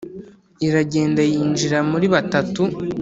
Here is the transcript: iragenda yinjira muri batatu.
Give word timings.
iragenda 0.67 1.21
yinjira 1.31 1.77
muri 1.91 2.05
batatu. 2.13 2.61